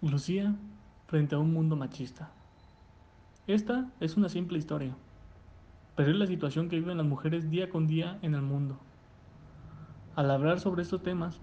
[0.00, 0.54] Lucía
[1.08, 2.30] frente a un mundo machista.
[3.48, 4.94] Esta es una simple historia,
[5.96, 8.78] pero es la situación que viven las mujeres día con día en el mundo.
[10.14, 11.40] Al hablar sobre estos temas,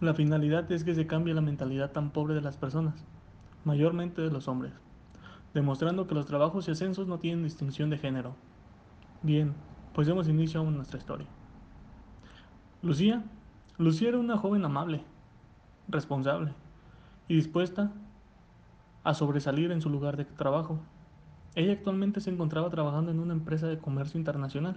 [0.00, 3.04] la finalidad es que se cambie la mentalidad tan pobre de las personas,
[3.66, 4.72] mayormente de los hombres,
[5.52, 8.34] demostrando que los trabajos y ascensos no tienen distinción de género.
[9.22, 9.52] Bien,
[9.92, 11.26] pues demos inicio a nuestra historia.
[12.80, 13.22] Lucía,
[13.76, 15.02] Lucía era una joven amable,
[15.86, 16.54] responsable,
[17.28, 17.92] y dispuesta
[19.04, 20.80] a sobresalir en su lugar de trabajo.
[21.54, 24.76] Ella actualmente se encontraba trabajando en una empresa de comercio internacional,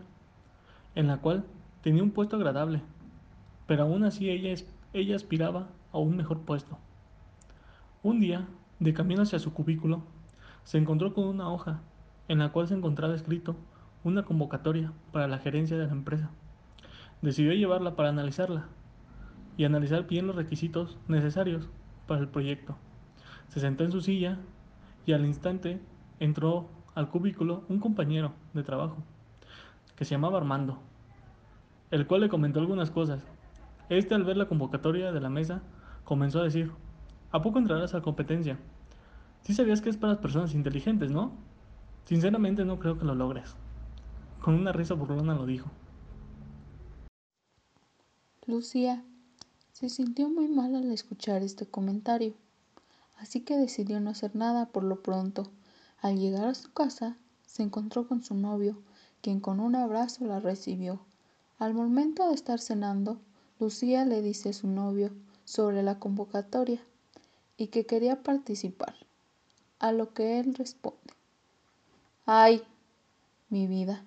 [0.96, 1.46] en la cual
[1.82, 2.82] tenía un puesto agradable,
[3.68, 4.54] pero aún así ella,
[4.94, 6.78] ella aspiraba a un mejor puesto.
[8.04, 8.48] Un día,
[8.80, 10.04] de camino hacia su cubículo,
[10.64, 11.82] se encontró con una hoja
[12.28, 13.56] en la cual se encontraba escrito
[14.04, 16.30] una convocatoria para la gerencia de la empresa.
[17.22, 18.68] Decidió llevarla para analizarla
[19.58, 21.70] y analizar bien los requisitos necesarios
[22.12, 22.76] para el proyecto.
[23.48, 24.38] Se sentó en su silla
[25.06, 25.80] y al instante
[26.20, 28.98] entró al cubículo un compañero de trabajo
[29.96, 30.78] que se llamaba Armando,
[31.90, 33.26] el cual le comentó algunas cosas.
[33.88, 35.62] Este al ver la convocatoria de la mesa
[36.04, 36.74] comenzó a decir,
[37.32, 38.60] ¿a poco entrarás a competencia?
[39.44, 41.32] Si sabías que es para las personas inteligentes, ¿no?
[42.04, 43.56] Sinceramente no creo que lo logres.
[44.42, 45.72] Con una risa burlona lo dijo.
[48.48, 49.02] Lucía
[49.82, 52.36] se sintió muy mal al escuchar este comentario,
[53.18, 55.50] así que decidió no hacer nada por lo pronto.
[56.02, 58.78] Al llegar a su casa, se encontró con su novio,
[59.22, 61.00] quien con un abrazo la recibió.
[61.58, 63.20] Al momento de estar cenando,
[63.60, 65.10] Lucía le dice a su novio
[65.46, 66.80] sobre la convocatoria
[67.58, 68.94] y que quería participar,
[69.80, 71.00] a lo que él responde,
[72.28, 72.62] ay,
[73.50, 74.06] mi vida,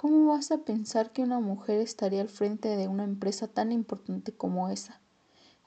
[0.00, 4.30] ¿Cómo vas a pensar que una mujer estaría al frente de una empresa tan importante
[4.30, 5.00] como esa?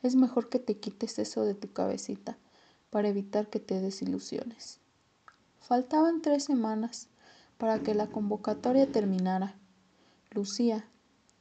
[0.04, 2.38] Es mejor que te quites eso de tu cabecita
[2.92, 4.80] para evitar que te desilusiones.
[5.60, 7.10] Faltaban tres semanas
[7.58, 9.58] para que la convocatoria terminara.
[10.30, 10.88] Lucía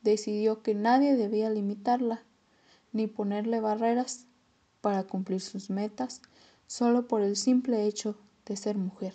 [0.03, 2.25] decidió que nadie debía limitarla
[2.93, 4.27] ni ponerle barreras
[4.81, 6.23] para cumplir sus metas
[6.67, 9.15] solo por el simple hecho de ser mujer.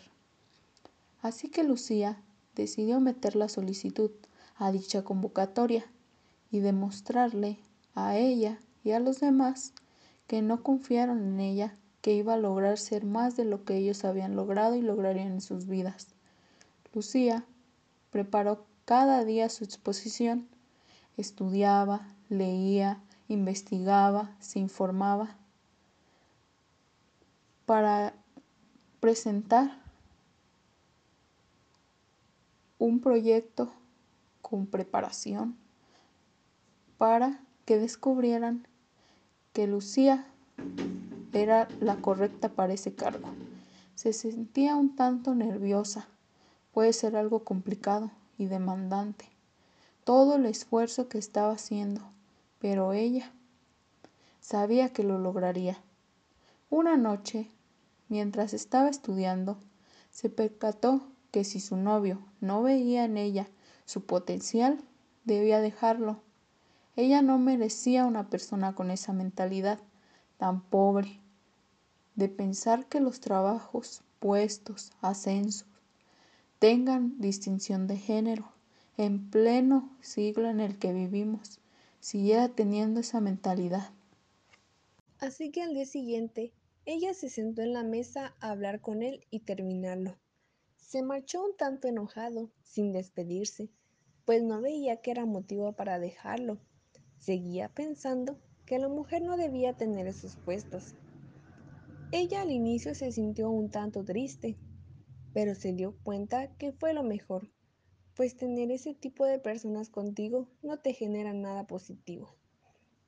[1.22, 2.22] Así que Lucía
[2.56, 4.12] decidió meter la solicitud
[4.56, 5.86] a dicha convocatoria
[6.52, 7.60] y demostrarle
[7.94, 9.74] a ella y a los demás
[10.28, 14.06] que no confiaron en ella, que iba a lograr ser más de lo que ellos
[14.06, 16.08] habían logrado y lograrían en sus vidas.
[16.94, 17.46] Lucía
[18.12, 20.48] preparó cada día su exposición,
[21.18, 25.38] estudiaba, leía, investigaba, se informaba
[27.66, 28.14] para
[29.00, 29.85] presentar
[32.86, 33.72] un proyecto
[34.44, 35.58] con preparación
[37.00, 38.68] para que descubrieran
[39.54, 40.28] que Lucía
[41.34, 43.30] era la correcta para ese cargo.
[43.96, 46.08] Se sentía un tanto nerviosa,
[46.74, 49.26] puede ser algo complicado y demandante,
[50.04, 52.02] todo el esfuerzo que estaba haciendo,
[52.60, 53.32] pero ella
[54.42, 55.82] sabía que lo lograría.
[56.70, 57.50] Una noche,
[58.10, 59.58] mientras estaba estudiando,
[60.12, 63.50] se percató que si su novio no veía en ella
[63.84, 64.80] su potencial,
[65.26, 66.22] debía dejarlo.
[66.96, 69.82] Ella no merecía una persona con esa mentalidad
[70.38, 71.20] tan pobre,
[72.16, 75.68] de pensar que los trabajos, puestos, ascensos,
[76.60, 78.54] tengan distinción de género,
[78.96, 81.60] en pleno siglo en el que vivimos,
[82.00, 83.90] siguiera teniendo esa mentalidad.
[85.20, 86.54] Así que al día siguiente,
[86.86, 90.16] ella se sentó en la mesa a hablar con él y terminarlo.
[90.88, 93.72] Se marchó un tanto enojado, sin despedirse,
[94.24, 96.60] pues no veía que era motivo para dejarlo.
[97.18, 100.94] Seguía pensando que la mujer no debía tener esos puestos.
[102.12, 104.58] Ella al inicio se sintió un tanto triste,
[105.34, 107.50] pero se dio cuenta que fue lo mejor,
[108.14, 112.36] pues tener ese tipo de personas contigo no te genera nada positivo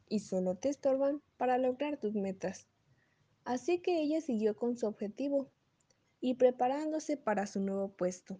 [0.10, 2.68] y solo te estorban para lograr tus metas.
[3.46, 5.52] Así que ella siguió con su objetivo
[6.20, 8.40] y preparándose para su nuevo puesto.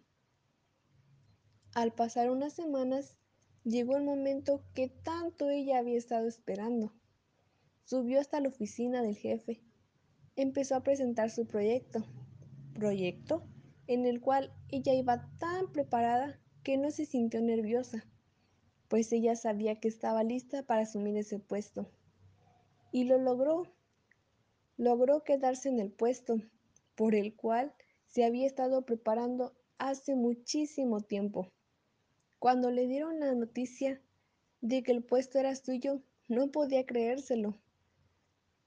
[1.74, 3.18] Al pasar unas semanas,
[3.64, 6.94] llegó el momento que tanto ella había estado esperando.
[7.84, 9.62] Subió hasta la oficina del jefe.
[10.36, 12.06] Empezó a presentar su proyecto.
[12.74, 13.48] Proyecto
[13.88, 18.06] en el cual ella iba tan preparada que no se sintió nerviosa,
[18.90, 21.90] pues ella sabía que estaba lista para asumir ese puesto.
[22.92, 23.64] Y lo logró.
[24.78, 26.42] Logró quedarse en el puesto
[26.98, 27.74] por el cual
[28.08, 31.52] se había estado preparando hace muchísimo tiempo.
[32.40, 34.02] Cuando le dieron la noticia
[34.62, 37.56] de que el puesto era suyo, no podía creérselo.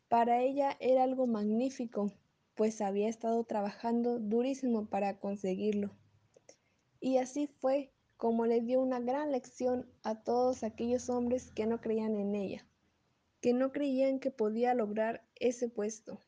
[0.09, 2.13] Para ella era algo magnífico,
[2.55, 5.91] pues había estado trabajando durísimo para conseguirlo.
[7.01, 11.81] Y así fue como le dio una gran lección a todos aquellos hombres que no
[11.81, 12.65] creían en ella,
[13.41, 16.21] que no creían que podía lograr ese puesto.